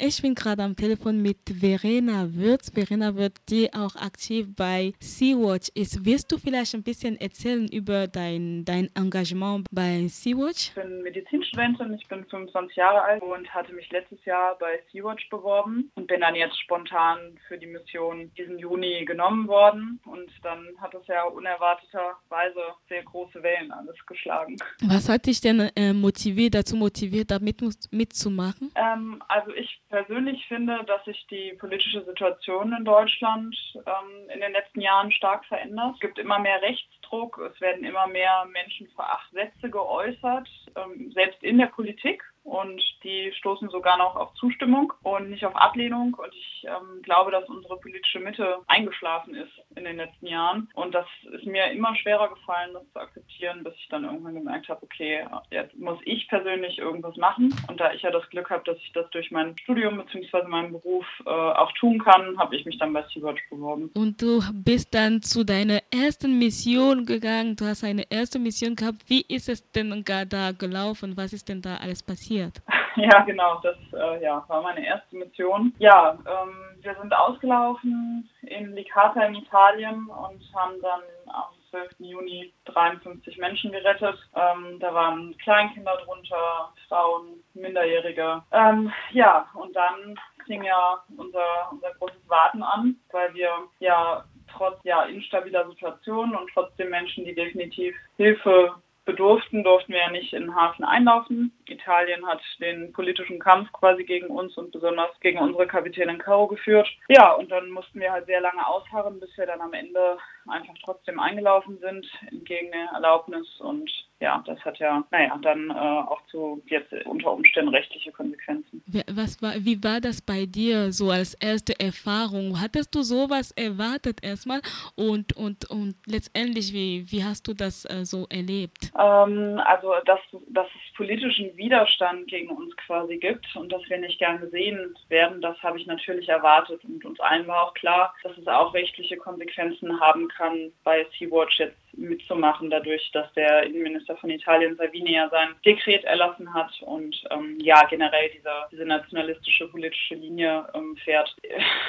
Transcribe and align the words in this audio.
Ich 0.00 0.22
bin 0.22 0.36
gerade 0.36 0.62
am 0.62 0.76
Telefon 0.76 1.20
mit 1.20 1.38
Verena 1.50 2.28
Würz. 2.32 2.70
Verena 2.72 3.16
Würz, 3.16 3.34
die 3.46 3.68
auch 3.74 3.96
aktiv 3.96 4.46
bei 4.54 4.92
Sea-Watch 5.00 5.70
ist. 5.74 6.04
Wirst 6.04 6.30
du 6.30 6.38
vielleicht 6.38 6.72
ein 6.76 6.84
bisschen 6.84 7.20
erzählen 7.20 7.66
über 7.66 8.06
dein, 8.06 8.64
dein 8.64 8.90
Engagement 8.94 9.66
bei 9.72 10.06
Sea-Watch? 10.06 10.68
Ich 10.68 10.74
bin 10.74 11.02
Medizinstudentin, 11.02 11.94
ich 11.94 12.06
bin 12.06 12.24
25 12.26 12.76
Jahre 12.76 13.02
alt 13.02 13.22
und 13.22 13.52
hatte 13.52 13.72
mich 13.72 13.90
letztes 13.90 14.24
Jahr 14.24 14.56
bei 14.60 14.78
Sea-Watch 14.92 15.28
beworben 15.30 15.90
und 15.96 16.06
bin 16.06 16.20
dann 16.20 16.36
jetzt 16.36 16.60
spontan 16.60 17.36
für 17.48 17.58
die 17.58 17.66
Mission 17.66 18.30
diesen 18.38 18.56
Juni 18.60 19.04
genommen 19.04 19.48
worden. 19.48 19.98
Und 20.04 20.30
dann 20.44 20.64
hat 20.80 20.94
es 20.94 21.08
ja 21.08 21.24
unerwarteterweise 21.24 22.60
sehr 22.88 23.02
große 23.02 23.42
Wellen 23.42 23.72
alles 23.72 23.96
geschlagen. 24.06 24.58
Was 24.80 25.08
hat 25.08 25.26
dich 25.26 25.40
denn 25.40 25.58
äh, 25.74 25.92
motiviert, 25.92 26.54
dazu 26.54 26.76
motiviert, 26.76 27.32
da 27.32 27.40
mit, 27.40 27.60
mitzumachen? 27.90 28.70
Ähm, 28.76 29.20
also 29.26 29.52
ich 29.54 29.80
persönlich 29.88 30.46
finde, 30.46 30.84
dass 30.84 31.04
sich 31.04 31.26
die 31.30 31.54
politische 31.58 32.04
Situation 32.04 32.72
in 32.72 32.84
Deutschland 32.84 33.56
ähm, 33.74 34.30
in 34.32 34.40
den 34.40 34.52
letzten 34.52 34.80
Jahren 34.80 35.10
stark 35.12 35.44
verändert. 35.46 35.94
Es 35.94 36.00
gibt 36.00 36.18
immer 36.18 36.38
mehr 36.38 36.60
Rechtsdruck, 37.08 37.38
es 37.38 37.60
werden 37.60 37.84
immer 37.84 38.06
mehr 38.06 38.46
menschenverachtende 38.52 39.44
Sätze 39.44 39.70
geäußert, 39.70 40.48
ähm, 40.76 41.12
selbst 41.12 41.42
in 41.42 41.58
der 41.58 41.66
Politik 41.66 42.22
und 42.48 42.82
die 43.04 43.30
stoßen 43.38 43.68
sogar 43.68 43.98
noch 43.98 44.16
auf 44.16 44.32
Zustimmung 44.34 44.92
und 45.02 45.28
nicht 45.28 45.44
auf 45.44 45.54
Ablehnung. 45.54 46.14
Und 46.14 46.34
ich 46.34 46.64
ähm, 46.64 47.02
glaube, 47.02 47.30
dass 47.30 47.46
unsere 47.48 47.76
politische 47.76 48.20
Mitte 48.20 48.58
eingeschlafen 48.66 49.34
ist 49.34 49.52
in 49.76 49.84
den 49.84 49.96
letzten 49.96 50.26
Jahren. 50.26 50.68
Und 50.74 50.94
das 50.94 51.06
ist 51.32 51.44
mir 51.44 51.70
immer 51.70 51.94
schwerer 51.96 52.30
gefallen, 52.30 52.70
das 52.72 52.90
zu 52.92 53.00
akzeptieren, 53.00 53.64
bis 53.64 53.74
ich 53.74 53.88
dann 53.88 54.04
irgendwann 54.04 54.34
gemerkt 54.34 54.68
habe, 54.68 54.82
okay, 54.82 55.26
jetzt 55.50 55.76
muss 55.76 55.98
ich 56.04 56.26
persönlich 56.28 56.78
irgendwas 56.78 57.16
machen. 57.16 57.54
Und 57.68 57.80
da 57.80 57.92
ich 57.92 58.02
ja 58.02 58.10
das 58.10 58.28
Glück 58.30 58.48
habe, 58.48 58.64
dass 58.64 58.78
ich 58.78 58.92
das 58.92 59.08
durch 59.10 59.30
mein 59.30 59.56
Studium 59.58 59.98
bzw. 59.98 60.48
meinen 60.48 60.72
Beruf 60.72 61.04
äh, 61.26 61.28
auch 61.28 61.72
tun 61.72 61.98
kann, 61.98 62.38
habe 62.38 62.56
ich 62.56 62.64
mich 62.64 62.78
dann 62.78 62.94
bei 62.94 63.04
Sea-Watch 63.12 63.42
beworben. 63.50 63.90
Und 63.94 64.22
du 64.22 64.40
bist 64.54 64.94
dann 64.94 65.20
zu 65.20 65.44
deiner 65.44 65.80
ersten 65.92 66.38
Mission 66.38 66.97
gegangen. 67.06 67.56
Du 67.56 67.64
hast 67.64 67.84
eine 67.84 68.04
erste 68.10 68.38
Mission 68.38 68.76
gehabt. 68.76 68.98
Wie 69.06 69.22
ist 69.22 69.48
es 69.48 69.68
denn 69.72 70.04
da 70.04 70.52
gelaufen? 70.52 71.16
Was 71.16 71.32
ist 71.32 71.48
denn 71.48 71.62
da 71.62 71.76
alles 71.76 72.02
passiert? 72.02 72.18
passiert? 72.18 72.62
Ja, 72.96 73.20
genau, 73.20 73.60
das 73.62 73.76
äh, 73.92 74.24
ja, 74.24 74.44
war 74.48 74.60
meine 74.60 74.84
erste 74.84 75.14
Mission. 75.14 75.72
Ja, 75.78 76.18
ähm, 76.26 76.82
wir 76.82 76.96
sind 77.00 77.14
ausgelaufen 77.14 78.28
in 78.42 78.74
Licata 78.74 79.22
in 79.22 79.36
Italien 79.36 80.06
und 80.06 80.42
haben 80.52 80.82
dann 80.82 81.02
am 81.28 81.44
12. 81.70 81.90
Juni 82.00 82.52
53 82.64 83.38
Menschen 83.38 83.70
gerettet. 83.70 84.18
Ähm, 84.34 84.80
da 84.80 84.92
waren 84.92 85.32
Kleinkinder 85.38 85.96
drunter, 86.04 86.72
Frauen, 86.88 87.44
Minderjährige. 87.54 88.42
Ähm, 88.50 88.92
ja, 89.12 89.46
und 89.54 89.76
dann 89.76 90.18
fing 90.44 90.64
ja 90.64 90.98
unser, 91.16 91.70
unser 91.70 91.94
großes 92.00 92.28
Warten 92.28 92.64
an, 92.64 92.96
weil 93.12 93.32
wir 93.32 93.50
ja 93.78 94.24
trotz 94.58 94.78
ja 94.84 95.04
instabiler 95.04 95.66
Situation 95.68 96.34
und 96.34 96.50
trotzdem 96.52 96.90
Menschen, 96.90 97.24
die 97.24 97.34
definitiv 97.34 97.94
Hilfe 98.16 98.74
bedurften, 99.08 99.64
durften 99.64 99.94
wir 99.94 100.00
ja 100.00 100.10
nicht 100.10 100.34
in 100.34 100.42
den 100.42 100.54
Hafen 100.54 100.84
einlaufen. 100.84 101.50
Italien 101.66 102.26
hat 102.26 102.42
den 102.60 102.92
politischen 102.92 103.38
Kampf 103.38 103.72
quasi 103.72 104.04
gegen 104.04 104.26
uns 104.26 104.54
und 104.58 104.70
besonders 104.70 105.08
gegen 105.20 105.38
unsere 105.38 105.66
Kapitänin 105.66 106.18
Caro 106.18 106.46
geführt. 106.46 106.86
Ja, 107.08 107.32
und 107.32 107.50
dann 107.50 107.70
mussten 107.70 108.00
wir 108.00 108.12
halt 108.12 108.26
sehr 108.26 108.42
lange 108.42 108.66
ausharren, 108.66 109.18
bis 109.18 109.34
wir 109.38 109.46
dann 109.46 109.62
am 109.62 109.72
Ende 109.72 110.18
einfach 110.50 110.74
trotzdem 110.84 111.20
eingelaufen 111.20 111.78
sind, 111.78 112.06
entgegen 112.30 112.70
der 112.72 112.90
Erlaubnis. 112.94 113.46
Und 113.60 113.90
ja, 114.20 114.42
das 114.46 114.58
hat 114.64 114.78
ja, 114.78 115.04
naja, 115.10 115.38
dann 115.42 115.70
äh, 115.70 115.74
auch 115.74 116.20
zu 116.26 116.62
jetzt 116.66 116.92
unter 117.06 117.32
Umständen 117.32 117.72
rechtliche 117.72 118.10
Konsequenzen. 118.10 118.82
Was 119.10 119.40
war, 119.40 119.54
wie 119.58 119.82
war 119.82 120.00
das 120.00 120.20
bei 120.20 120.46
dir 120.46 120.92
so 120.92 121.10
als 121.10 121.34
erste 121.34 121.78
Erfahrung? 121.78 122.60
Hattest 122.60 122.94
du 122.94 123.02
sowas 123.02 123.52
erwartet 123.52 124.18
erstmal 124.22 124.60
und, 124.96 125.36
und, 125.36 125.70
und 125.70 125.94
letztendlich, 126.06 126.72
wie, 126.72 127.06
wie 127.10 127.22
hast 127.22 127.46
du 127.46 127.54
das 127.54 127.84
äh, 127.84 128.04
so 128.04 128.26
erlebt? 128.28 128.90
Ähm, 128.98 129.60
also, 129.64 129.94
dass, 130.04 130.20
dass 130.48 130.66
es 130.66 130.96
politischen 130.96 131.56
Widerstand 131.56 132.26
gegen 132.28 132.50
uns 132.50 132.76
quasi 132.76 133.18
gibt 133.18 133.54
und 133.54 133.70
dass 133.70 133.82
wir 133.88 133.98
nicht 133.98 134.18
gern 134.18 134.40
gesehen 134.40 134.96
werden, 135.08 135.40
das 135.40 135.56
habe 135.62 135.78
ich 135.78 135.86
natürlich 135.86 136.28
erwartet. 136.28 136.82
Und 136.84 137.04
uns 137.04 137.20
allen 137.20 137.46
war 137.46 137.68
auch 137.68 137.74
klar, 137.74 138.14
dass 138.22 138.36
es 138.36 138.46
auch 138.46 138.74
rechtliche 138.74 139.16
Konsequenzen 139.16 140.00
haben 140.00 140.28
kann, 140.38 140.72
bei 140.84 141.04
Sea-Watch 141.18 141.58
jetzt 141.58 141.76
mitzumachen, 141.92 142.70
dadurch, 142.70 143.10
dass 143.12 143.30
der 143.34 143.64
Innenminister 143.64 144.16
von 144.16 144.30
Italien, 144.30 144.76
Salvini, 144.76 145.14
ja 145.14 145.28
sein 145.28 145.54
Dekret 145.66 146.04
erlassen 146.04 146.52
hat 146.54 146.70
und 146.82 147.16
ähm, 147.30 147.58
ja 147.60 147.82
generell 147.90 148.30
diese, 148.30 148.50
diese 148.70 148.84
nationalistische 148.84 149.68
politische 149.68 150.14
Linie 150.14 150.66
ähm, 150.74 150.96
fährt. 151.04 151.34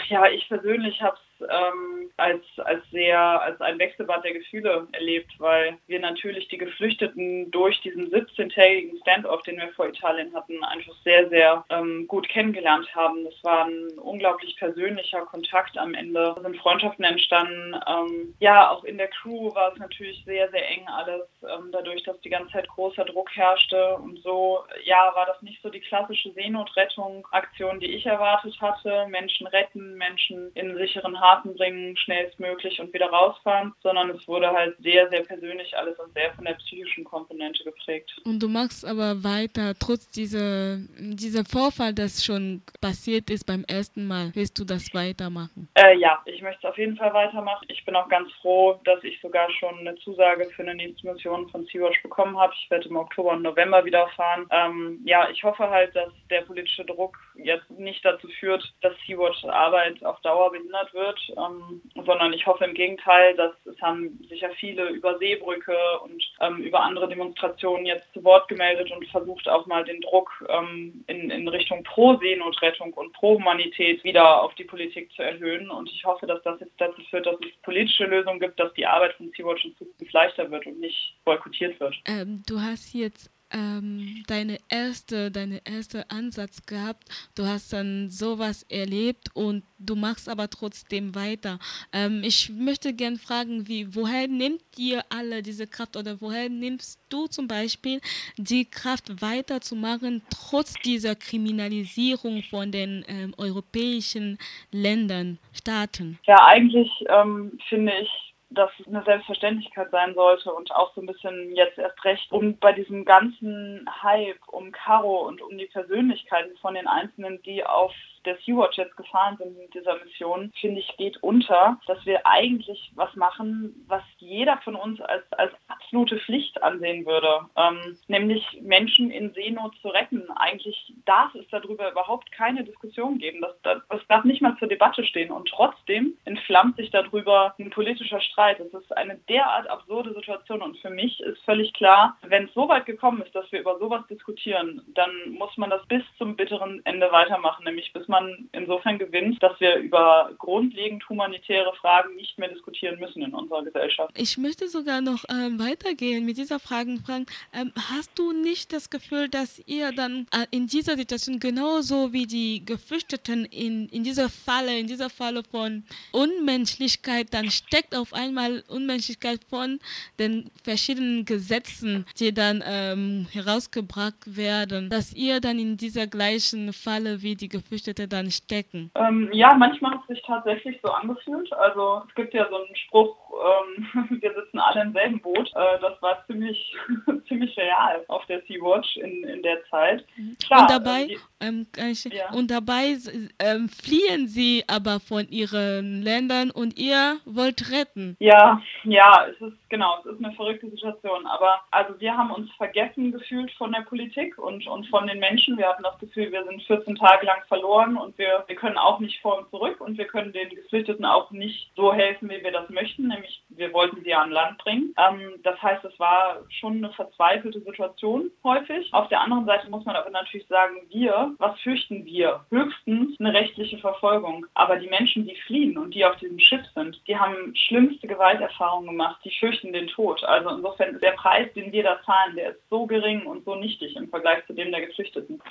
Ja, 0.09 0.28
ich 0.28 0.48
persönlich 0.50 1.00
habe 1.02 1.16
es 1.16 1.28
ähm, 1.42 2.12
als, 2.18 2.44
als 2.58 2.84
sehr, 2.92 3.20
als 3.20 3.60
ein 3.62 3.80
Wechselbad 3.80 4.24
der 4.24 4.34
Gefühle 4.34 4.88
erlebt, 4.92 5.32
weil 5.40 5.78
wir 5.88 6.00
natürlich 6.00 6.48
die 6.48 6.58
Geflüchteten 6.58 7.50
durch 7.52 7.80
diesen 7.82 8.12
17-tägigen 8.12 9.00
Standoff, 9.02 9.42
den 9.44 9.58
wir 9.58 9.70
vor 9.70 9.88
Italien 9.88 10.34
hatten, 10.36 10.64
einfach 10.64 10.94
sehr, 11.04 11.30
sehr 11.30 11.64
ähm, 11.70 12.08
gut 12.08 12.28
kennengelernt 12.30 12.94
haben. 12.96 13.24
Das 13.26 13.44
war 13.44 13.66
ein 13.66 13.98
unglaublich 14.00 14.56
persönlicher 14.58 15.22
Kontakt 15.22 15.78
am 15.78 15.94
Ende. 15.94 16.34
Da 16.36 16.42
sind 16.42 16.58
Freundschaften 16.58 17.06
entstanden. 17.06 17.76
Ähm, 17.88 18.36
ja, 18.40 18.70
auch 18.70 18.84
in 18.84 18.98
der 18.98 19.08
Crew 19.08 19.54
war 19.56 19.74
es 19.74 19.80
natürlich 19.80 20.24
sehr, 20.26 20.50
sehr 20.50 20.68
eng 20.70 20.88
alles, 20.88 21.28
ähm, 21.44 21.70
dadurch, 21.72 22.04
dass 22.04 22.20
die 22.22 22.30
ganze 22.30 22.52
Zeit 22.52 22.68
großer 22.68 23.06
Druck 23.06 23.30
herrschte 23.36 23.96
und 23.96 24.20
so, 24.20 24.60
ja, 24.84 25.12
war 25.16 25.26
das 25.26 25.42
nicht 25.42 25.62
so 25.62 25.70
die 25.70 25.80
klassische 25.80 26.32
Seenotrettung-Aktion, 26.34 27.80
die 27.80 27.96
ich 27.96 28.06
erwartet 28.06 28.60
hatte. 28.60 29.08
Menschen 29.10 29.48
retten, 29.48 29.96
Menschen 29.96 30.52
in 30.54 30.76
sicheren 30.76 31.20
Hafen 31.20 31.28
Hafen 31.29 31.56
bringen, 31.56 31.95
schnellstmöglich 31.97 32.79
und 32.79 32.94
wieder 32.94 33.09
rausfahren, 33.09 33.73
sondern 33.81 34.09
es 34.12 34.28
wurde 34.28 34.50
halt 34.50 34.75
sehr, 34.79 35.09
sehr 35.09 35.22
persönlich 35.23 35.75
alles 35.78 35.97
und 36.00 36.13
sehr 36.13 36.34
von 36.34 36.45
der 36.45 36.53
psychischen 36.53 37.03
Komponente 37.03 37.63
geprägt. 37.63 38.16
Und 38.25 38.41
du 38.41 38.47
machst 38.47 38.85
aber 38.85 39.23
weiter, 39.23 39.73
trotz 39.79 40.07
dieser, 40.09 40.78
dieser 40.97 41.45
Vorfall, 41.45 41.94
das 41.94 42.23
schon 42.23 42.62
passiert 42.81 43.29
ist 43.29 43.45
beim 43.45 43.63
ersten 43.67 44.07
Mal, 44.07 44.31
willst 44.34 44.57
du 44.59 44.66
das 44.66 44.94
weitermachen? 44.94 45.69
Äh, 45.75 45.97
ja, 45.97 46.22
ich 46.25 46.41
möchte 46.41 46.59
es 46.63 46.69
auf 46.69 46.78
jeden 46.78 46.97
Fall 46.97 47.13
weitermachen. 47.13 47.66
Ich 47.69 47.84
bin 47.85 47.96
auch 47.96 48.09
ganz 48.09 48.31
froh, 48.41 48.79
dass 48.85 49.03
ich 49.03 49.19
sogar 49.22 49.50
schon 49.51 49.79
eine 49.79 49.96
Zusage 49.97 50.46
für 50.56 50.63
eine 50.63 50.75
nächste 50.75 51.11
Mission 51.11 51.50
von 51.50 51.66
Sea-Watch 51.66 52.01
bekommen 52.03 52.38
habe. 52.38 52.53
Ich 52.59 52.69
werde 52.69 52.90
im 52.90 52.97
Oktober 52.97 53.31
und 53.31 53.41
November 53.41 53.84
wieder 53.85 54.07
fahren. 54.09 54.47
Ähm, 54.51 55.00
ja, 55.06 55.29
ich 55.29 55.44
hoffe 55.44 55.69
halt, 55.69 55.96
dass 55.96 56.11
der 56.29 56.41
politische 56.41 56.85
Druck 56.85 57.17
jetzt 57.35 57.69
nicht 57.72 58.03
dazu 58.03 58.28
führt, 58.40 58.63
dass 58.81 58.94
Sea-Watch 59.06 59.46
Arbeit 59.46 60.03
auf 60.03 60.19
Dauer 60.22 60.51
behindert 60.51 60.94
wird, 60.94 61.19
ähm, 61.38 61.81
sondern 62.06 62.34
ich 62.34 62.46
hoffe 62.46 62.66
im 62.66 62.74
Gegenteil, 62.74 63.35
dass 63.35 63.53
es 63.66 63.80
haben 63.81 64.19
sich 64.30 64.41
ja 64.41 64.50
viele 64.59 64.90
über 64.90 65.18
Seebrücke 65.18 65.75
und 66.03 66.24
ähm, 66.41 66.57
über 66.57 66.81
andere 66.81 67.07
Demonstrationen 67.07 67.85
jetzt 67.85 68.12
zu 68.13 68.24
Wort 68.24 68.47
gemeldet 68.47 68.91
und 68.91 69.07
versucht 69.07 69.47
auch 69.47 69.66
mal 69.66 69.84
den 69.84 70.02
Druck 70.02 70.31
ähm, 70.50 71.03
in, 71.08 71.29
in 71.29 71.47
Richtung 71.47 71.84
Pro-Seenotrettung 71.84 72.94
und 72.94 73.13
Pro-Humanität 73.13 74.03
wieder 74.03 74.41
auf 74.41 74.53
die 74.56 74.63
Politik 74.63 75.12
zu 75.13 75.24
erhöhen. 75.24 75.69
Und 75.69 75.90
ich 75.90 76.03
hoffe, 76.06 76.28
dass 76.28 76.41
das 76.44 76.59
jetzt 76.59 76.79
dazu 76.79 77.02
führt, 77.09 77.25
dass 77.25 77.35
es 77.41 77.62
politische 77.62 78.06
Lösungen 78.06 78.40
gibt, 78.40 78.59
dass 78.59 78.74
die 78.74 78.85
Arbeit 78.85 79.13
von 79.13 79.31
Sea-Watch 79.35 79.66
in 79.66 79.75
Zukunft 79.78 80.13
leichter 80.13 80.50
wird 80.52 80.66
und 80.66 80.79
nicht 80.79 81.16
boykottiert 81.25 81.79
wird. 81.79 81.96
Ähm, 82.06 82.41
du 82.47 82.59
hast 82.59 82.94
jetzt 82.94 83.31
ähm, 83.52 84.24
deine 84.28 84.58
erste, 84.70 85.32
deine 85.32 85.62
erste 85.66 86.10
Ansatz 86.10 86.66
gehabt. 86.66 87.06
Du 87.36 87.46
hast 87.46 87.74
dann 87.74 88.10
sowas 88.10 88.64
erlebt 88.70 89.30
und 89.34 89.64
du 89.80 89.96
machst 89.96 90.30
aber 90.30 90.50
trotzdem 90.50 91.16
weiter. 91.16 91.59
Ähm, 91.94 92.22
ich 92.24 92.50
möchte 92.50 92.94
gerne 92.94 93.18
fragen, 93.18 93.68
wie, 93.68 93.96
woher 93.96 94.28
nimmt 94.28 94.62
ihr 94.78 95.04
alle 95.09 95.42
diese 95.42 95.68
Kraft 95.68 95.98
oder 95.98 96.22
woher 96.22 96.50
nimmst 96.50 97.00
du 97.09 97.28
zum 97.28 97.48
Beispiel 97.48 98.02
die 98.38 98.66
Kraft 98.66 99.22
weiterzumachen, 99.22 100.22
trotz 100.30 100.74
dieser 100.86 101.16
Kriminalisierung 101.16 102.44
von 102.44 102.72
den 102.72 103.04
ähm, 103.08 103.34
europäischen 103.38 104.38
Ländern, 104.72 105.40
Staaten? 105.53 106.20
Ja, 106.28 106.46
eigentlich 106.46 106.90
ähm, 107.09 107.58
finde 107.68 107.94
ich, 108.02 108.28
das 108.51 108.72
eine 108.87 109.03
Selbstverständlichkeit 109.03 109.91
sein 109.91 110.16
sollte 110.16 110.51
und 110.51 110.72
auch 110.72 110.93
so 110.96 111.01
ein 111.01 111.07
bisschen 111.07 111.55
jetzt 111.55 111.78
erst 111.78 112.03
recht, 112.03 112.31
um 112.31 112.57
bei 112.57 112.73
diesem 112.73 113.05
ganzen 113.05 113.87
Hype 114.01 114.41
um 114.47 114.72
Caro 114.72 115.28
und 115.28 115.41
um 115.41 115.57
die 115.57 115.67
Persönlichkeiten 115.67 116.57
von 116.57 116.73
den 116.73 116.87
Einzelnen, 116.87 117.41
die 117.43 117.63
auf 117.63 117.93
der 118.26 118.38
Sea-Watch 118.46 118.78
jetzt 118.78 118.98
gefahren 118.98 119.38
sind 119.38 119.58
mit 119.58 119.74
dieser 119.74 119.98
Mission, 120.04 120.52
finde 120.60 120.80
ich, 120.82 120.98
geht 120.98 121.22
unter, 121.24 121.80
dass 121.88 122.06
wir 122.06 122.26
eigentlich 122.26 122.92
was 122.96 123.14
machen, 123.16 123.86
was 123.88 124.04
jeder 124.18 124.58
von 124.64 124.76
uns 124.76 125.02
als, 125.02 125.24
als 125.34 125.54
absolute 125.68 126.20
Pflicht 126.20 126.62
ansehen 126.62 127.06
würde, 127.06 127.46
ähm, 127.56 127.98
nämlich 128.08 128.44
Menschen 128.62 129.12
in 129.12 129.34
Seenot 129.34 129.76
zu 129.82 129.90
retten. 129.90 130.30
Eigentlich 130.36 130.94
darf 131.06 131.34
es 131.36 131.46
darüber 131.50 131.92
überhaupt 131.92 132.32
keine 132.32 132.64
Diskussion 132.64 133.18
geben. 133.18 133.42
Das, 133.42 133.82
das, 133.90 134.02
darf 134.08 134.24
nicht 134.24 134.42
mal 134.42 134.58
zur 134.58 134.68
Debatte 134.68 135.04
stehen. 135.04 135.32
Und 135.32 135.50
trotzdem 135.50 136.14
entflammt 136.26 136.78
sich 136.78 136.92
darüber 136.92 137.56
ein 137.60 137.70
politischer 137.70 138.22
Streit. 138.22 138.60
Es 138.60 138.74
ist 138.74 138.96
eine 138.96 139.16
derart 139.30 139.68
absurde 139.68 140.14
Situation. 140.14 140.62
Und 140.62 140.78
für 140.78 140.90
mich 140.90 141.20
ist 141.22 141.42
völlig 141.44 141.74
klar, 141.74 142.18
wenn 142.24 142.46
es 142.46 142.54
so 142.54 142.68
weit 142.70 142.86
gekommen 142.86 143.22
ist, 143.22 143.34
dass 143.34 143.52
wir 143.52 143.62
über 143.62 143.78
sowas 143.80 144.06
diskutieren, 144.10 144.82
dann 144.94 145.12
muss 145.30 145.56
man 145.58 145.70
das 145.70 145.86
bis 145.88 146.04
zum 146.18 146.36
bitteren 146.36 146.82
Ende 146.86 147.12
weitermachen, 147.12 147.66
nämlich 147.66 147.94
bis 147.94 148.08
man 148.09 148.50
insofern 148.52 148.97
gewinnt, 148.97 149.41
dass 149.41 149.59
wir 149.59 149.76
über 149.76 150.32
grundlegend 150.38 151.08
humanitäre 151.08 151.73
Fragen 151.79 152.16
nicht 152.16 152.38
mehr 152.38 152.50
diskutieren 152.50 153.00
müssen 153.00 153.22
in 153.22 153.34
unserer 153.34 153.64
Gesellschaft. 153.64 154.11
Ich 154.17 154.38
möchte 154.38 154.67
sogar 154.67 155.02
noch 155.02 155.23
ähm, 155.29 155.59
weitergehen 155.59 156.26
mit 156.26 156.38
dieser 156.38 156.59
Frage. 156.59 156.97
Fragen. 157.06 157.26
Ähm, 157.53 157.72
hast 157.76 158.17
du 158.17 158.32
nicht 158.32 158.73
das 158.73 158.90
Gefühl, 158.90 159.29
dass 159.29 159.61
ihr 159.66 159.91
dann 159.91 160.28
äh, 160.32 160.46
in 160.52 160.67
dieser 160.67 160.96
Situation 160.96 161.40
genauso 161.40 162.14
wie 162.14 162.26
die 162.26 162.64
Geflüchteten 162.66 163.46
in, 163.46 163.90
in 163.90 164.03
dieser 164.03 164.29
Falle, 164.29 164.79
in 164.79 164.88
dieser 164.88 165.09
Falle 165.09 165.44
von 165.44 165.84
Unmenschlichkeit, 166.11 167.28
dann 167.34 167.52
steckt 167.52 167.96
auf 167.96 168.14
einmal 168.14 168.64
Unmenschlichkeit 168.67 169.41
von 169.50 169.79
den 170.17 170.50
verschiedenen 170.64 171.26
Gesetzen, 171.26 172.06
die 172.20 172.34
dann 172.34 172.64
ähm, 172.66 173.28
herausgebracht 173.32 174.38
werden, 174.38 174.90
dass 174.90 175.14
ihr 175.14 175.40
dann 175.41 175.59
in 175.59 175.78
dieser 175.78 176.08
gleichen 176.08 176.72
Falle 176.73 177.22
wie 177.22 177.35
die 177.35 177.50
Geflüchteten 177.50 177.98
dann 178.07 178.31
stecken? 178.31 178.91
Ähm, 178.96 179.29
ja, 179.31 179.53
manchmal 179.55 179.91
hat 179.91 180.01
es 180.01 180.16
sich 180.16 180.23
tatsächlich 180.25 180.79
so 180.84 180.91
angefühlt. 180.91 181.51
Also 181.53 182.03
es 182.07 182.16
gibt 182.16 182.34
ja 182.34 182.47
so 182.49 182.55
einen 182.55 182.75
Spruch, 182.75 183.17
ähm, 183.31 183.87
wir 184.22 184.34
sitzen 184.34 184.59
alle 184.59 184.81
im 184.81 184.93
selben 184.93 185.22
Boot. 185.22 185.49
Äh, 185.55 185.79
das 185.81 186.02
war 186.02 186.23
ziemlich, 186.28 186.76
ziemlich 187.28 187.55
real 187.58 188.03
auf 188.08 188.26
der 188.26 188.41
Sea-Watch 188.41 188.97
in, 188.97 189.23
in 189.23 189.41
der 189.43 189.64
Zeit. 189.70 190.05
Klar, 190.43 190.61
und 190.61 190.70
dabei, 190.70 191.03
äh, 191.03 191.17
ähm, 191.41 191.67
ich, 191.76 192.03
ja. 192.05 192.31
und 192.31 192.52
dabei 192.52 192.97
ähm, 193.40 193.70
fliehen 193.70 194.28
sie 194.28 194.64
aber 194.67 194.99
von 194.99 195.28
ihren 195.29 196.02
Ländern 196.02 196.52
und 196.52 196.78
ihr 196.78 197.17
wollt 197.26 197.72
retten. 197.72 198.16
Ja, 198.20 198.61
ja, 198.84 199.28
es 199.29 199.40
ist 199.41 199.70
genau, 199.70 199.99
es 199.99 200.11
ist 200.11 200.23
eine 200.23 200.34
verrückte 200.35 200.70
Situation. 200.70 201.25
Aber 201.25 201.61
also 201.72 201.99
wir 201.99 202.16
haben 202.16 202.32
uns 202.32 202.52
vergessen 202.53 203.11
gefühlt 203.11 203.52
von 203.52 203.72
der 203.72 203.82
Politik 203.82 204.37
und, 204.37 204.67
und 204.67 204.87
von 204.87 205.08
den 205.08 205.20
Menschen. 205.20 205.58
Wir 205.58 205.70
hatten 205.70 205.84
das 205.84 205.97
Gefühl, 205.99 206.32
wir 206.32 206.43
sind 206.46 206.61
14 206.64 206.96
Tage 206.96 207.25
lang 207.25 207.41
verloren 207.47 207.97
und 207.97 208.17
wir, 208.17 208.43
wir 208.47 208.55
können 208.55 208.78
auch 208.78 208.99
nicht 208.99 209.22
vor 209.22 209.37
und 209.37 209.49
zurück 209.49 209.79
und 209.79 209.97
wir 209.97 210.05
können 210.05 210.34
den 210.34 210.49
Geflüchteten 210.49 211.05
auch 211.05 211.32
nicht 211.32 211.72
so 211.75 211.93
helfen, 211.93 212.29
wie 212.29 212.43
wir 212.43 212.52
das 212.52 212.70
möchten, 212.70 213.11
nämlich 213.20 213.44
wir 213.50 213.74
wollten 213.74 214.04
sie 214.04 214.14
an 214.14 214.32
Land 214.32 214.58
bringen. 214.60 214.94
Ähm, 214.98 215.34
das 215.44 215.62
heißt, 215.62 215.84
es 215.86 216.00
war 216.00 216.40
schon 216.50 216.78
eine 216.78 216.92
verzweifelte 216.94 217.60
Situation 217.62 218.32
häufig. 218.44 218.92
Auf 218.94 219.10
der 219.10 219.22
anderen 219.22 219.46
Seite 219.46 219.70
muss 219.70 219.86
man 219.86 219.96
aber 219.96 220.10
natürlich 220.10 220.48
sagen, 220.48 220.76
wir, 220.90 221.36
was 221.38 221.60
fürchten 221.60 222.06
wir? 222.06 222.46
Höchstens 222.50 223.20
eine 223.20 223.34
rechtliche 223.34 223.78
Verfolgung. 223.78 224.46
Aber 224.54 224.78
die 224.78 224.88
Menschen, 224.88 225.28
die 225.28 225.36
fliehen 225.48 225.78
und 225.78 225.94
die 225.94 226.06
auf 226.06 226.16
diesem 226.18 226.40
Schiff 226.40 226.66
sind, 226.74 227.00
die 227.08 227.18
haben 227.18 227.54
schlimmste 227.56 228.08
Gewalterfahrungen 228.08 228.90
gemacht. 228.90 229.20
Die 229.24 229.36
fürchten 229.40 229.74
den 229.74 229.88
Tod. 229.88 230.24
Also 230.24 230.50
insofern 230.50 230.96
ist 230.96 231.04
der 231.04 231.12
Preis, 231.12 231.52
den 231.54 231.72
wir 231.72 231.84
da 231.84 232.00
zahlen, 232.06 232.36
der 232.36 232.52
ist 232.52 232.62
so 232.70 232.86
gering 232.86 233.26
und 233.26 233.44
so 233.46 233.56
nichtig 233.56 233.96
im 233.96 234.10
Vergleich 234.10 234.46
zu 234.48 234.54
dem 234.54 234.72
der 234.72 234.86
Geflüchteten. 234.86 235.42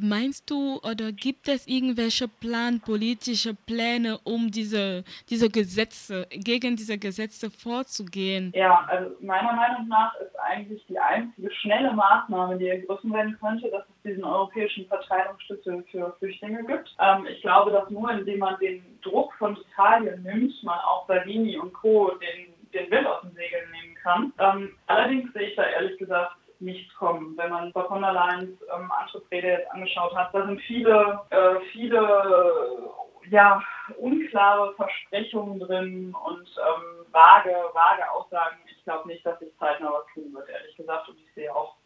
Meinst 0.00 0.50
du 0.50 0.78
oder 0.82 1.12
gibt 1.12 1.48
es 1.48 1.66
irgendwelche 1.66 2.28
Plan, 2.28 2.80
politische 2.80 3.54
Pläne, 3.54 4.18
um 4.24 4.50
diese, 4.50 5.04
diese 5.30 5.48
Gesetze, 5.48 6.26
gegen 6.30 6.76
diese 6.76 6.98
Gesetze 6.98 7.05
vorzugehen? 7.50 8.52
Ja, 8.54 8.86
also 8.88 9.10
meiner 9.20 9.52
Meinung 9.52 9.88
nach 9.88 10.14
ist 10.16 10.38
eigentlich 10.40 10.84
die 10.86 10.98
einzige 10.98 11.50
schnelle 11.52 11.92
Maßnahme, 11.92 12.58
die 12.58 12.68
ergriffen 12.68 13.12
werden 13.12 13.36
könnte, 13.40 13.70
dass 13.70 13.84
es 13.84 14.02
diesen 14.10 14.24
europäischen 14.24 14.86
Verteilungsschlüssel 14.86 15.84
für 15.90 16.14
Flüchtlinge 16.18 16.64
gibt. 16.64 16.94
Ähm, 17.00 17.26
ich 17.26 17.40
glaube, 17.42 17.70
dass 17.70 17.90
nur 17.90 18.10
indem 18.10 18.40
man 18.40 18.58
den 18.58 18.82
Druck 19.02 19.32
von 19.34 19.56
Italien 19.56 20.22
nimmt, 20.22 20.52
man 20.62 20.78
auch 20.78 21.06
Salvini 21.06 21.56
und 21.56 21.72
Co. 21.72 22.10
den, 22.10 22.54
den 22.72 22.90
Wind 22.90 23.06
aus 23.06 23.22
den 23.22 23.34
Segeln 23.34 23.70
nehmen 23.70 23.94
kann. 24.02 24.32
Ähm, 24.38 24.76
allerdings 24.86 25.32
sehe 25.32 25.48
ich 25.48 25.56
da 25.56 25.64
ehrlich 25.64 25.98
gesagt 25.98 26.36
nichts 26.60 26.94
kommen. 26.94 27.36
Wenn 27.36 27.50
man 27.50 27.72
von 27.72 28.02
der 28.02 28.12
Leyen's 28.12 28.58
ähm, 28.74 28.90
Antrittsrede 28.90 29.48
jetzt 29.48 29.70
angeschaut 29.70 30.14
hat, 30.14 30.32
da 30.32 30.46
sind 30.46 30.60
viele, 30.62 31.20
äh, 31.30 31.60
viele 31.72 31.98
ja, 33.30 33.62
unklare 33.98 34.74
Versprechungen 34.74 35.60
drin 35.60 36.14
und 36.14 36.48
ähm, 36.58 37.06
vage, 37.12 37.54
vage 37.72 38.10
Aussagen. 38.12 38.56
Ich 38.70 38.82
glaube 38.84 39.08
nicht, 39.08 39.24
dass 39.24 39.38
sich 39.38 39.56
zeitnah 39.58 39.92
was 39.92 40.06
tun 40.14 40.32
wird, 40.32 40.48
ehrlich 40.48 40.76
gesagt. 40.76 41.08
Und 41.08 41.18
ich 41.18 41.34
sehe 41.34 41.54
auch 41.54 41.76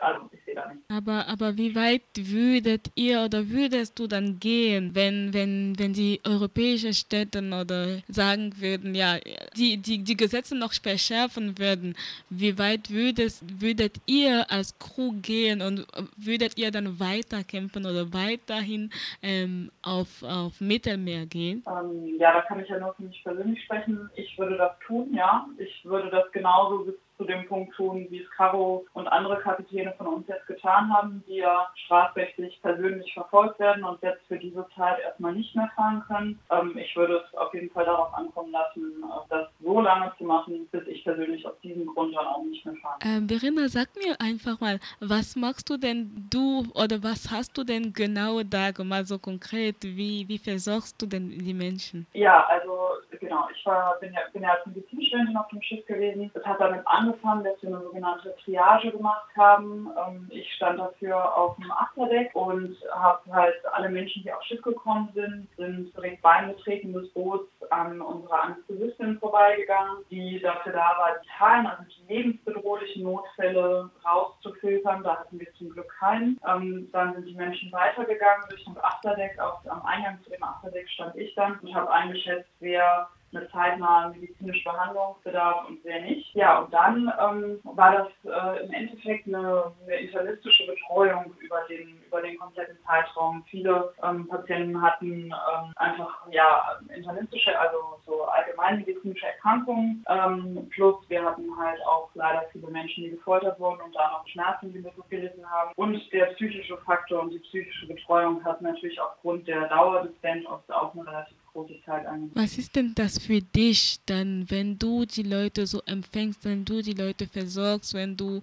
also 0.00 0.28
ich 0.32 0.44
sehe 0.44 0.54
da 0.54 0.72
nicht. 0.72 0.82
Aber, 0.88 1.26
aber 1.28 1.56
wie 1.56 1.74
weit 1.74 2.02
würdet 2.16 2.90
ihr 2.94 3.22
oder 3.22 3.48
würdest 3.48 3.98
du 3.98 4.06
dann 4.06 4.38
gehen, 4.38 4.94
wenn, 4.94 5.32
wenn, 5.32 5.78
wenn 5.78 5.92
die 5.92 6.20
europäischen 6.26 6.94
Städte 6.94 7.40
oder 7.40 7.98
sagen 8.08 8.52
würden, 8.58 8.94
ja, 8.94 9.18
die, 9.56 9.76
die, 9.78 10.02
die 10.02 10.16
Gesetze 10.16 10.56
noch 10.56 10.72
verschärfen 10.72 11.58
würden, 11.58 11.94
wie 12.28 12.58
weit 12.58 12.90
würdest, 12.90 13.60
würdet 13.60 14.00
ihr 14.06 14.50
als 14.50 14.78
Crew 14.78 15.12
gehen 15.22 15.62
und 15.62 15.86
würdet 16.16 16.58
ihr 16.58 16.70
dann 16.70 16.98
weiterkämpfen 17.00 17.86
oder 17.86 18.12
weiterhin 18.12 18.90
ähm, 19.22 19.70
auf, 19.82 20.22
auf 20.22 20.60
Mittelmeer 20.60 21.26
gehen? 21.26 21.62
Ähm, 21.66 22.18
ja, 22.18 22.32
da 22.32 22.42
kann 22.42 22.60
ich 22.60 22.68
ja 22.68 22.78
nur 22.78 22.94
für 22.94 23.02
mich 23.02 23.22
persönlich 23.22 23.62
sprechen. 23.64 24.10
Ich 24.14 24.38
würde 24.38 24.56
das 24.56 24.72
tun, 24.86 25.14
ja. 25.14 25.46
Ich 25.58 25.84
würde 25.84 26.10
das 26.10 26.30
genauso 26.32 26.84
bis 26.84 26.94
zu 27.20 27.26
dem 27.26 27.46
Punkt 27.46 27.74
tun, 27.74 28.06
wie 28.08 28.22
es 28.22 28.30
Caro 28.30 28.86
und 28.94 29.06
andere 29.08 29.38
Kapitäne 29.40 29.92
von 29.98 30.06
uns 30.06 30.26
jetzt 30.26 30.46
getan 30.46 30.90
haben, 30.90 31.22
die 31.28 31.36
ja 31.36 31.68
strafrechtlich 31.84 32.58
persönlich 32.62 33.12
verfolgt 33.12 33.60
werden 33.60 33.84
und 33.84 34.00
jetzt 34.00 34.22
für 34.26 34.38
diese 34.38 34.66
Zeit 34.74 34.98
erstmal 35.00 35.34
nicht 35.34 35.54
mehr 35.54 35.70
fahren 35.76 36.02
können. 36.08 36.38
Ähm, 36.50 36.78
ich 36.78 36.96
würde 36.96 37.22
es 37.22 37.36
auf 37.36 37.52
jeden 37.52 37.68
Fall 37.70 37.84
darauf 37.84 38.14
ankommen 38.14 38.52
lassen, 38.52 39.04
äh, 39.04 39.28
das 39.28 39.48
so 39.62 39.82
lange 39.82 40.10
zu 40.16 40.24
machen, 40.24 40.66
bis 40.72 40.86
ich 40.86 41.04
persönlich 41.04 41.46
aus 41.46 41.60
diesem 41.62 41.84
Grund 41.86 42.16
dann 42.16 42.26
auch 42.26 42.42
nicht 42.42 42.64
mehr 42.64 42.76
fahren 42.76 42.98
kann. 43.00 43.24
Äh, 43.24 43.28
Verena, 43.28 43.68
sag 43.68 43.88
mir 43.96 44.18
einfach 44.18 44.58
mal, 44.58 44.80
was 45.00 45.36
machst 45.36 45.68
du 45.68 45.76
denn 45.76 46.26
du 46.30 46.64
oder 46.74 47.02
was 47.02 47.30
hast 47.30 47.58
du 47.58 47.64
denn 47.64 47.92
genau 47.92 48.42
da 48.42 48.70
gemacht, 48.70 49.08
so 49.08 49.18
konkret? 49.18 49.76
Wie, 49.82 50.26
wie 50.26 50.38
versorgst 50.38 51.00
du 51.02 51.06
denn 51.06 51.28
die 51.28 51.52
Menschen? 51.52 52.06
Ja, 52.14 52.46
also 52.46 52.89
genau, 53.30 53.48
ich 53.54 53.64
war, 53.64 53.98
bin, 54.00 54.12
ja, 54.12 54.20
bin 54.32 54.42
ja 54.42 54.54
als 54.54 54.66
Medizinstudentin 54.66 55.36
auf 55.36 55.48
dem 55.48 55.62
Schiff 55.62 55.86
gewesen. 55.86 56.30
Das 56.34 56.44
hat 56.44 56.60
damit 56.60 56.86
angefangen, 56.86 57.44
dass 57.44 57.62
wir 57.62 57.68
eine 57.68 57.82
sogenannte 57.82 58.34
Triage 58.44 58.90
gemacht 58.90 59.28
haben. 59.36 59.88
Ähm, 59.96 60.26
ich 60.30 60.52
stand 60.54 60.80
dafür 60.80 61.36
auf 61.36 61.56
dem 61.56 61.70
Achterdeck 61.70 62.34
und 62.34 62.76
habe 62.92 63.32
halt 63.32 63.54
alle 63.72 63.88
Menschen, 63.88 64.22
die 64.22 64.32
aufs 64.32 64.46
Schiff 64.46 64.62
gekommen 64.62 65.10
sind, 65.14 65.48
sind 65.56 65.96
direkt 65.96 66.22
beim 66.22 66.48
Betreten 66.48 66.92
des 66.92 67.08
Boots 67.12 67.50
an 67.70 68.00
unserer 68.00 68.42
Anästhesistin 68.42 69.18
vorbeigegangen, 69.20 70.04
die 70.10 70.40
dafür 70.40 70.72
da 70.72 70.92
war, 70.98 71.16
die 71.22 71.28
Zahlen, 71.38 71.66
also 71.66 71.84
die 71.84 72.12
lebensbedrohlichen 72.12 73.04
Notfälle 73.04 73.90
rauszufiltern. 74.04 75.04
Da 75.04 75.20
hatten 75.20 75.38
wir 75.38 75.52
zum 75.54 75.70
Glück 75.70 75.88
keinen. 76.00 76.40
Ähm, 76.46 76.88
dann 76.92 77.14
sind 77.14 77.26
die 77.26 77.34
Menschen 77.34 77.70
weitergegangen 77.70 78.48
Richtung 78.50 78.76
Achterdeck. 78.82 79.38
Auf, 79.38 79.60
am 79.68 79.82
Eingang 79.82 80.18
zu 80.24 80.30
dem 80.30 80.42
Achterdeck 80.42 80.88
stand 80.90 81.14
ich 81.16 81.32
dann 81.36 81.58
und 81.60 81.74
habe 81.74 81.90
eingeschätzt, 81.92 82.50
wer 82.58 83.08
eine 83.32 83.48
zeitnahe 83.50 84.10
medizinische 84.10 84.64
Behandlung 84.64 85.16
bedarf 85.22 85.68
und 85.68 85.78
wer 85.84 86.00
nicht. 86.02 86.34
Ja, 86.34 86.60
und 86.60 86.72
dann 86.72 87.12
ähm, 87.20 87.60
war 87.62 87.92
das 87.92 88.08
äh, 88.24 88.64
im 88.64 88.72
Endeffekt 88.72 89.26
eine, 89.26 89.72
eine, 89.84 89.96
internistische 89.96 90.66
Betreuung 90.66 91.32
über 91.38 91.60
den, 91.68 92.00
über 92.06 92.22
den 92.22 92.38
kompletten 92.38 92.76
Zeitraum. 92.86 93.44
Viele 93.48 93.92
ähm, 94.02 94.26
Patienten 94.28 94.80
hatten 94.80 95.26
ähm, 95.26 95.72
einfach 95.76 96.26
ja 96.30 96.78
internistische, 96.94 97.58
also 97.58 97.76
so 98.06 98.24
allgemeinmedizinische 98.24 99.26
Erkrankungen. 99.26 100.04
Ähm, 100.08 100.68
plus 100.70 100.96
wir 101.08 101.24
hatten 101.24 101.48
halt 101.58 101.80
auch 101.86 102.10
leider 102.14 102.42
viele 102.52 102.68
Menschen, 102.68 103.04
die 103.04 103.10
gefoltert 103.10 103.58
wurden 103.60 103.80
und 103.82 103.94
da 103.94 104.10
noch 104.10 104.26
Schmerzen, 104.28 104.72
die 104.72 104.82
wir 104.82 104.92
gelitten 105.08 105.48
haben. 105.48 105.72
Und 105.76 106.00
der 106.12 106.26
psychische 106.26 106.76
Faktor 106.78 107.22
und 107.22 107.30
die 107.30 107.38
psychische 107.38 107.86
Betreuung 107.86 108.44
hat 108.44 108.60
natürlich 108.60 109.00
aufgrund 109.00 109.46
der 109.46 109.68
Dauer 109.68 110.02
des 110.02 110.16
Stand-offs 110.18 110.68
auch 110.70 110.94
eine 110.94 111.06
relativ. 111.06 111.39
Was 111.54 112.58
ist 112.58 112.76
denn 112.76 112.92
das 112.94 113.18
für 113.18 113.40
dich 113.40 113.98
dann, 114.06 114.46
wenn 114.48 114.78
du 114.78 115.04
die 115.04 115.22
Leute 115.22 115.66
so 115.66 115.80
empfängst, 115.86 116.44
wenn 116.44 116.64
du 116.64 116.82
die 116.82 116.94
Leute 116.94 117.26
versorgst, 117.26 117.94
wenn 117.94 118.16
du 118.16 118.40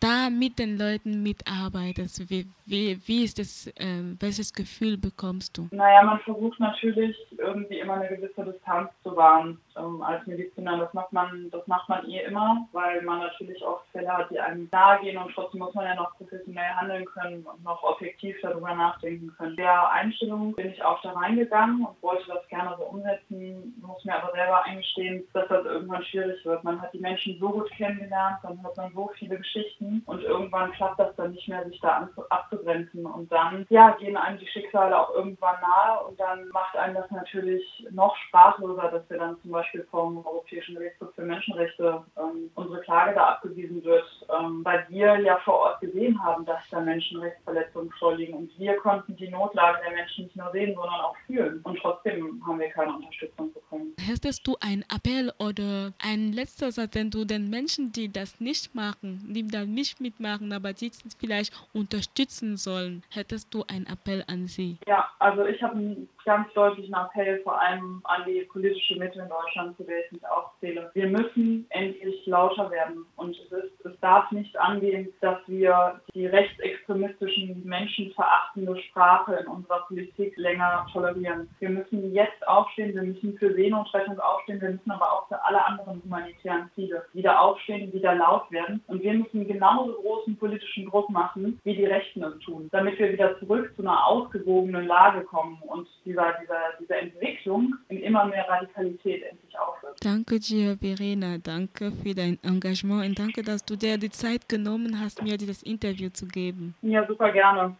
da 0.00 0.28
mit 0.30 0.58
den 0.58 0.76
Leuten 0.76 1.22
mitarbeitest? 1.22 2.28
Wie, 2.30 2.46
wie, 2.66 2.98
wie 3.06 3.24
ist 3.24 3.38
das, 3.38 3.68
äh, 3.76 4.02
welches 4.20 4.52
Gefühl 4.52 4.98
bekommst 4.98 5.56
du? 5.56 5.68
Naja, 5.70 6.02
man 6.02 6.18
versucht 6.20 6.58
natürlich 6.60 7.16
irgendwie 7.36 7.78
immer 7.78 7.94
eine 7.94 8.16
gewisse 8.16 8.44
Distanz 8.44 8.90
zu 9.02 9.16
wahren 9.16 9.58
ähm, 9.78 10.02
als 10.02 10.26
Mediziner. 10.26 10.78
Das 10.78 10.92
macht 10.94 11.12
man, 11.12 11.50
das 11.50 11.66
macht 11.66 11.88
man 11.88 12.08
eh 12.08 12.22
immer, 12.22 12.66
weil 12.72 13.02
man 13.02 13.20
natürlich 13.20 13.64
oft 13.64 13.86
Fälle 13.92 14.08
hat, 14.08 14.30
die 14.30 14.40
einem 14.40 14.68
nahe 14.70 15.00
gehen 15.00 15.18
und 15.18 15.32
trotzdem 15.34 15.60
muss 15.60 15.74
man 15.74 15.86
ja 15.86 15.94
noch 15.94 16.16
professionell 16.16 16.70
handeln 16.74 17.04
können 17.06 17.46
und 17.46 17.62
noch 17.64 17.82
objektiv 17.82 18.36
darüber 18.42 18.74
nachdenken 18.74 19.32
können. 19.36 19.56
Der 19.56 19.90
Einstellung 19.90 20.54
bin 20.54 20.70
ich 20.70 20.82
auch 20.82 21.00
da 21.02 21.12
reingegangen 21.12 21.84
und 21.84 22.02
wollte 22.02 22.26
das 22.28 22.46
gerne 22.48 22.76
so 22.78 22.84
umsetzen, 22.84 23.74
muss 23.80 24.04
mir 24.04 24.22
aber 24.22 24.32
selber 24.32 24.64
eingestehen, 24.64 25.24
dass 25.32 25.48
das 25.48 25.64
irgendwann 25.64 26.04
schwierig 26.04 26.44
wird. 26.44 26.64
Man 26.64 26.80
hat 26.80 26.92
die 26.92 27.00
Menschen 27.00 27.38
so 27.38 27.50
gut 27.50 27.70
kennengelernt, 27.70 28.38
dann 28.42 28.62
hat 28.62 28.76
man 28.76 28.92
so 28.94 29.10
viele 29.18 29.38
Geschichten 29.38 30.02
und 30.06 30.22
irgendwann 30.22 30.72
klappt 30.72 30.98
das 30.98 31.14
dann 31.16 31.32
nicht 31.32 31.48
mehr, 31.48 31.64
sich 31.68 31.80
da 31.80 32.08
abzugrenzen 32.30 33.06
und 33.06 33.30
dann 33.30 33.66
ja, 33.70 33.90
gehen 33.98 34.16
einem 34.16 34.38
die 34.38 34.46
Schicksale 34.46 34.98
auch 34.98 35.14
irgendwann 35.14 35.56
nahe 35.60 36.04
und 36.04 36.18
dann 36.18 36.48
macht 36.48 36.76
einem 36.76 36.94
das 36.94 37.10
natürlich 37.10 37.86
noch 37.90 38.16
sprachloser, 38.16 38.90
dass 38.90 39.08
wir 39.10 39.18
dann 39.18 39.40
zum 39.42 39.52
Beispiel 39.52 39.67
vom 39.90 40.18
Europäischen 40.18 40.74
Gerichtshof 40.74 41.14
für 41.14 41.22
Menschenrechte 41.22 42.02
ähm, 42.16 42.50
unsere 42.54 42.80
Klage 42.82 43.14
da 43.14 43.28
abgewiesen 43.30 43.82
wird, 43.84 44.04
ähm, 44.28 44.64
weil 44.64 44.86
wir 44.88 45.18
ja 45.20 45.38
vor 45.44 45.54
Ort 45.54 45.80
gesehen 45.80 46.22
haben, 46.22 46.44
dass 46.44 46.60
da 46.70 46.80
Menschenrechtsverletzungen 46.80 47.90
vorliegen 47.98 48.34
und 48.34 48.58
wir 48.58 48.76
konnten 48.76 49.16
die 49.16 49.28
Notlage 49.28 49.78
der 49.84 49.94
Menschen 49.94 50.24
nicht 50.24 50.36
nur 50.36 50.50
sehen, 50.52 50.74
sondern 50.74 51.00
auch 51.00 51.16
fühlen 51.26 51.60
und 51.64 51.78
trotzdem 51.78 52.42
haben 52.46 52.58
wir 52.58 52.68
keine 52.70 52.94
Unterstützung 52.94 53.52
bekommen. 53.52 53.94
Hättest 53.98 54.46
du 54.46 54.56
einen 54.60 54.84
Appell 54.94 55.32
oder 55.38 55.92
ein 56.02 56.32
letzter 56.32 56.72
Satz, 56.72 56.92
den 56.92 57.10
du 57.10 57.24
den 57.24 57.50
Menschen, 57.50 57.92
die 57.92 58.10
das 58.10 58.40
nicht 58.40 58.74
machen, 58.74 59.20
die 59.28 59.46
da 59.46 59.64
nicht 59.64 60.00
mitmachen, 60.00 60.52
aber 60.52 60.72
die 60.72 60.90
vielleicht 61.18 61.52
unterstützen 61.72 62.56
sollen, 62.56 63.02
hättest 63.10 63.52
du 63.52 63.64
einen 63.68 63.86
Appell 63.86 64.24
an 64.26 64.46
sie? 64.46 64.78
Ja, 64.86 65.10
also 65.18 65.44
ich 65.46 65.62
habe 65.62 65.76
einen 65.76 66.08
ganz 66.28 66.52
deutlichen 66.52 66.92
Appell 66.92 67.40
vor 67.42 67.58
allem 67.58 68.02
an 68.04 68.22
die 68.26 68.42
politische 68.52 68.96
Mitte 68.96 69.18
in 69.18 69.30
Deutschland, 69.30 69.74
zu 69.78 69.84
der 69.84 70.04
ich 70.04 70.12
mich 70.12 70.26
auch 70.26 70.50
zähle. 70.60 70.90
Wir 70.92 71.06
müssen 71.06 71.64
endlich 71.70 72.26
lauter 72.26 72.70
werden 72.70 73.06
und 73.16 73.34
es, 73.34 73.50
ist, 73.50 73.86
es 73.86 73.98
darf 74.00 74.30
nicht 74.30 74.54
angehen, 74.58 75.08
dass 75.22 75.38
wir 75.46 76.02
die 76.14 76.26
rechtsextremistischen, 76.26 77.62
menschenverachtende 77.64 78.76
Sprache 78.82 79.36
in 79.36 79.46
unserer 79.46 79.86
Politik 79.88 80.36
länger 80.36 80.86
tolerieren. 80.92 81.48
Wir 81.60 81.70
müssen 81.70 82.12
jetzt 82.12 82.46
aufstehen, 82.46 82.94
wir 82.94 83.04
müssen 83.04 83.38
für 83.38 83.54
Seenotrettung 83.54 84.20
aufstehen, 84.20 84.60
wir 84.60 84.72
müssen 84.72 84.90
aber 84.90 85.10
auch 85.10 85.28
für 85.28 85.42
alle 85.42 85.64
anderen 85.64 86.02
humanitären 86.02 86.70
Ziele 86.74 87.06
wieder 87.14 87.40
aufstehen, 87.40 87.90
wieder 87.94 88.14
laut 88.14 88.50
werden 88.50 88.84
und 88.88 89.02
wir 89.02 89.14
müssen 89.14 89.48
genauso 89.48 89.94
großen 89.94 90.36
politischen 90.36 90.90
Druck 90.90 91.08
machen, 91.08 91.58
wie 91.64 91.74
die 91.74 91.86
Rechten 91.86 92.22
es 92.22 92.38
tun, 92.40 92.68
damit 92.70 92.98
wir 92.98 93.10
wieder 93.10 93.38
zurück 93.38 93.72
zu 93.76 93.82
einer 93.82 94.06
ausgewogenen 94.06 94.86
Lage 94.86 95.22
kommen 95.22 95.62
und 95.62 95.88
dieser, 96.18 96.34
dieser, 96.40 96.58
diese 96.80 96.94
Entwicklung 96.96 97.74
in 97.88 97.98
immer 97.98 98.26
mehr 98.26 98.48
Radikalität 98.48 99.22
endlich 99.22 99.58
aufhört. 99.58 99.96
Danke 100.02 100.38
dir, 100.38 100.76
Verena. 100.76 101.38
Danke 101.38 101.92
für 101.92 102.14
dein 102.14 102.38
Engagement 102.42 103.06
und 103.06 103.18
danke, 103.18 103.42
dass 103.42 103.64
du 103.64 103.76
dir 103.76 103.98
die 103.98 104.10
Zeit 104.10 104.48
genommen 104.48 105.00
hast, 105.00 105.22
mir 105.22 105.36
dieses 105.36 105.62
Interview 105.62 106.10
zu 106.10 106.26
geben. 106.26 106.74
Ja, 106.82 107.06
super 107.06 107.32
gerne. 107.32 107.76